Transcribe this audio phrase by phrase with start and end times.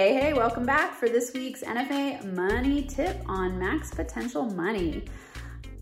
[0.00, 5.02] Hey, hey, welcome back for this week's NFA Money Tip on Max Potential Money.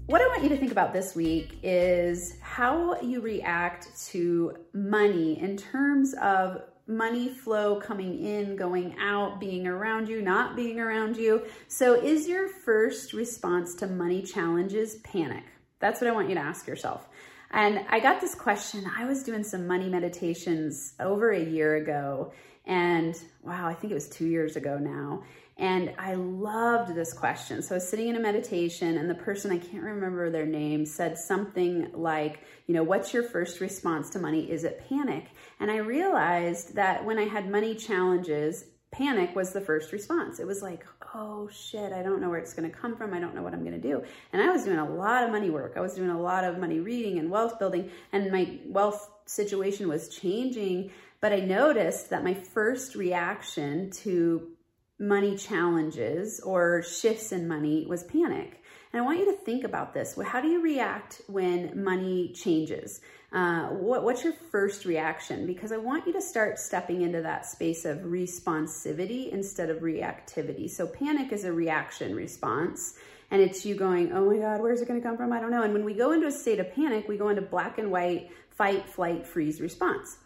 [0.07, 5.39] What I want you to think about this week is how you react to money
[5.39, 11.19] in terms of money flow coming in, going out, being around you, not being around
[11.19, 11.45] you.
[11.69, 15.45] So, is your first response to money challenges panic?
[15.79, 17.07] That's what I want you to ask yourself.
[17.51, 18.85] And I got this question.
[18.97, 22.33] I was doing some money meditations over a year ago,
[22.67, 25.23] and wow, I think it was two years ago now.
[25.59, 27.63] And I loved this question.
[27.63, 30.85] So I was sitting in a meditation, and the person, I can't remember their name,
[30.85, 34.51] said something like, You know, what's your first response to money?
[34.51, 35.29] Is it panic?
[35.59, 38.65] And I realized that when I had money challenges,
[38.97, 40.41] panic was the first response.
[40.41, 43.13] It was like, oh shit, I don't know where it's going to come from.
[43.13, 44.03] I don't know what I'm going to do.
[44.33, 45.75] And I was doing a lot of money work.
[45.77, 49.89] I was doing a lot of money reading and wealth building, and my wealth situation
[49.89, 50.91] was changing.
[51.21, 54.49] But I noticed that my first reaction to
[54.99, 58.63] money challenges or shifts in money was panic.
[58.97, 60.19] And I want you to think about this.
[60.25, 63.03] How do you react when money changes?
[63.31, 65.47] Uh, what, what's your first reaction?
[65.47, 70.71] Because I want you to start stepping into that space of responsivity instead of reactivity.
[70.71, 72.95] So panic is a reaction response
[73.31, 75.31] and it's you going, oh my God, where's it going to come from?
[75.31, 75.63] I don't know.
[75.63, 78.31] And when we go into a state of panic, we go into black and white
[78.49, 80.17] fight, flight, freeze response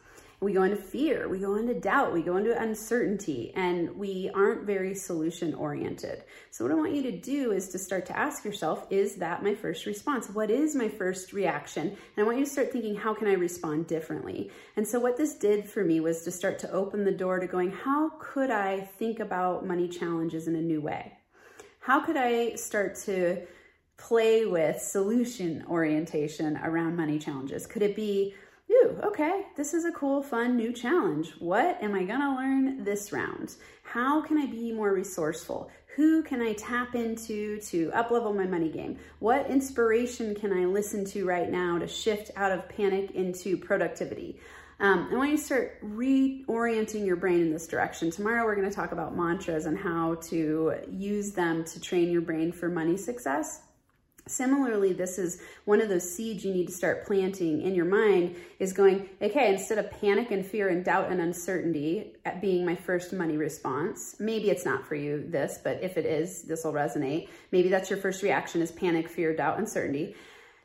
[0.41, 4.65] we go into fear, we go into doubt, we go into uncertainty, and we aren't
[4.65, 6.25] very solution oriented.
[6.51, 9.43] So, what I want you to do is to start to ask yourself, is that
[9.43, 10.31] my first response?
[10.31, 11.89] What is my first reaction?
[11.89, 14.51] And I want you to start thinking, how can I respond differently?
[14.77, 17.47] And so, what this did for me was to start to open the door to
[17.47, 21.19] going, how could I think about money challenges in a new way?
[21.81, 23.43] How could I start to
[23.99, 27.67] play with solution orientation around money challenges?
[27.67, 28.35] Could it be
[28.71, 31.33] Ooh, okay, this is a cool, fun new challenge.
[31.41, 33.57] What am I gonna learn this round?
[33.83, 35.71] How can I be more resourceful?
[35.97, 38.99] Who can I tap into to uplevel my money game?
[39.19, 44.39] What inspiration can I listen to right now to shift out of panic into productivity?
[44.78, 48.11] Um, I want you to start reorienting your brain in this direction.
[48.11, 52.23] Tomorrow, we're going to talk about mantras and how to use them to train your
[52.23, 53.61] brain for money success.
[54.26, 58.36] Similarly, this is one of those seeds you need to start planting in your mind
[58.58, 62.76] is going, okay, instead of panic and fear and doubt and uncertainty at being my
[62.76, 66.72] first money response, maybe it's not for you this, but if it is, this will
[66.72, 67.28] resonate.
[67.50, 70.14] Maybe that's your first reaction is panic, fear, doubt, uncertainty.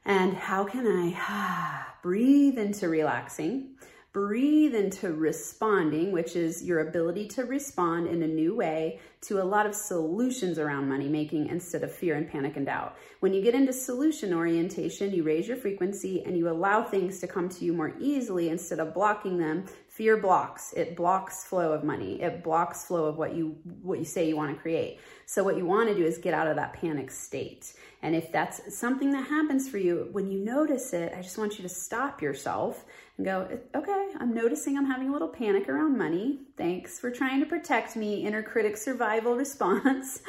[0.06, 3.76] And how can I breathe into relaxing?
[4.16, 9.44] Breathe into responding, which is your ability to respond in a new way to a
[9.44, 12.96] lot of solutions around money making instead of fear and panic and doubt.
[13.20, 17.28] When you get into solution orientation, you raise your frequency and you allow things to
[17.28, 19.66] come to you more easily instead of blocking them.
[19.96, 20.74] Fear blocks.
[20.74, 22.22] It blocks flow of money.
[22.22, 25.00] It blocks flow of what you what you say you want to create.
[25.26, 27.72] So what you want to do is get out of that panic state.
[28.02, 31.58] And if that's something that happens for you, when you notice it, I just want
[31.58, 32.84] you to stop yourself
[33.16, 36.40] and go, okay, I'm noticing I'm having a little panic around money.
[36.58, 40.20] Thanks for trying to protect me, inner critic survival response.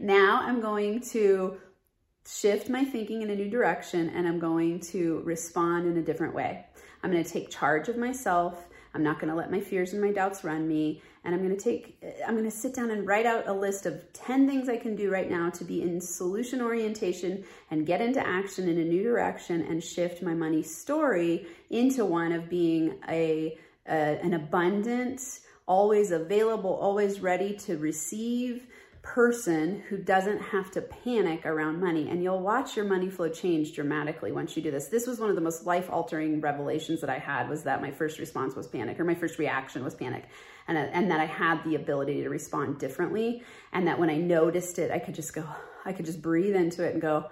[0.00, 1.58] now I'm going to
[2.26, 6.34] shift my thinking in a new direction and I'm going to respond in a different
[6.34, 6.64] way.
[7.02, 8.66] I'm going to take charge of myself.
[8.94, 11.02] I'm not going to let my fears and my doubts run me.
[11.24, 13.86] And I'm going to take, I'm going to sit down and write out a list
[13.86, 18.00] of 10 things I can do right now to be in solution orientation and get
[18.00, 22.98] into action in a new direction and shift my money story into one of being
[23.08, 28.66] a, a an abundant, always available, always ready to receive,
[29.02, 32.08] person who doesn't have to panic around money.
[32.10, 34.88] And you'll watch your money flow change dramatically once you do this.
[34.88, 37.90] This was one of the most life altering revelations that I had was that my
[37.90, 40.28] first response was panic or my first reaction was panic.
[40.68, 43.42] And, uh, and that I had the ability to respond differently.
[43.72, 45.44] And that when I noticed it, I could just go,
[45.84, 47.30] I could just breathe into it and go,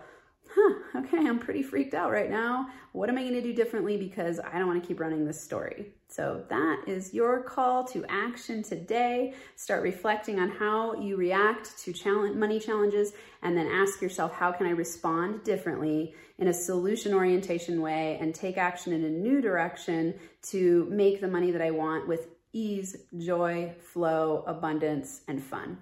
[0.55, 2.69] huh, okay, I'm pretty freaked out right now.
[2.93, 5.93] What am I to do differently because I don't want to keep running this story?
[6.09, 9.35] So that is your call to action today.
[9.57, 13.13] Start reflecting on how you react to challenge, money challenges
[13.43, 18.35] and then ask yourself, how can I respond differently in a solution orientation way and
[18.35, 20.15] take action in a new direction
[20.51, 25.79] to make the money that I want with ease, joy, flow, abundance, and fun.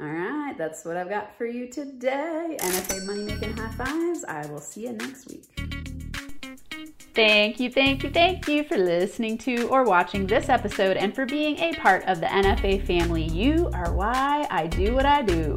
[0.00, 2.56] All right, that's what I've got for you today.
[2.58, 4.24] NFA Money Making High Fives.
[4.24, 5.44] I will see you next week.
[7.12, 11.26] Thank you, thank you, thank you for listening to or watching this episode and for
[11.26, 13.24] being a part of the NFA family.
[13.24, 15.54] You are why I do what I do.